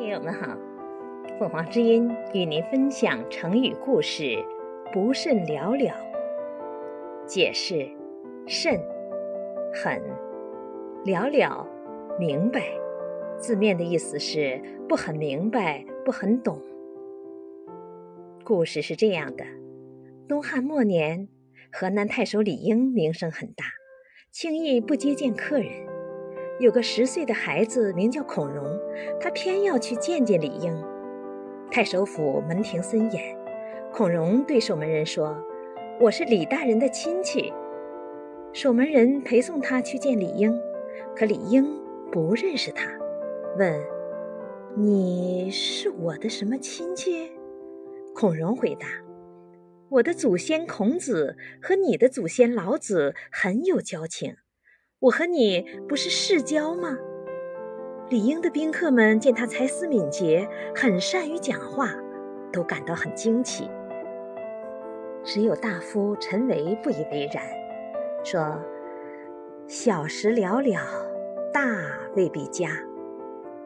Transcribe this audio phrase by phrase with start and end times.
[0.00, 0.56] 听友们好，
[1.38, 4.42] 凤凰之音与您分享成语故事
[4.94, 5.94] “不甚了了”。
[7.28, 7.86] 解释：
[8.46, 8.80] 甚，
[9.74, 10.00] 很，
[11.04, 11.68] 了了，
[12.18, 12.62] 明白。
[13.36, 16.58] 字面的意思是不很明白，不很懂。
[18.42, 19.44] 故事是这样的：
[20.26, 21.28] 东汉末年，
[21.70, 23.66] 河南太守李应名声很大，
[24.30, 25.89] 轻易不接见客人。
[26.60, 28.78] 有个十岁的孩子名叫孔融，
[29.18, 30.70] 他偏要去见见李应。
[31.70, 33.34] 太守府门庭森严，
[33.90, 35.42] 孔融对守门人说
[35.98, 37.50] ：“我是李大人的亲戚。”
[38.52, 40.54] 守门人陪送他去见李应，
[41.16, 41.66] 可李应
[42.12, 42.90] 不认识他，
[43.56, 43.80] 问
[44.76, 47.32] ：“你是我的什么亲戚？”
[48.14, 48.86] 孔融回答
[49.88, 54.36] ：“我的祖先孔子和你的祖先老子很有交情。”
[55.00, 56.98] 我和你不是世交吗？
[58.10, 61.94] 李应的宾客们见他才思敏捷，很善于讲话，
[62.52, 63.70] 都感到很惊奇。
[65.24, 67.42] 只有大夫陈维不以为然，
[68.22, 68.62] 说
[69.66, 70.78] ：“小时了了，
[71.50, 71.64] 大
[72.14, 72.68] 未必佳。”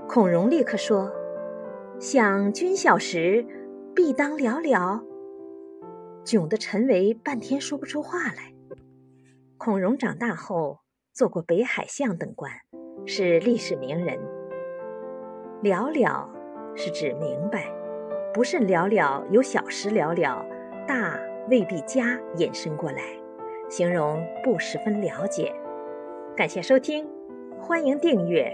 [0.06, 1.10] 孔融立刻说
[1.98, 3.44] ：“想君小时，
[3.92, 5.02] 必当了了。”
[6.24, 8.54] 窘得陈维半天说不出话来。
[9.58, 10.83] 孔融长大后。
[11.14, 12.50] 做过北海相等官，
[13.06, 14.18] 是历史名人。
[15.62, 16.28] 了了
[16.74, 17.72] 是指明白，
[18.34, 20.44] 不甚了了有小时了了，
[20.88, 21.16] 大
[21.48, 23.00] 未必佳引申过来，
[23.70, 25.54] 形容不十分了解。
[26.36, 27.08] 感谢收听，
[27.60, 28.52] 欢迎订阅。